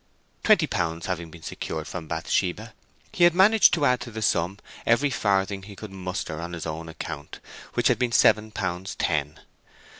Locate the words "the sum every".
4.09-5.11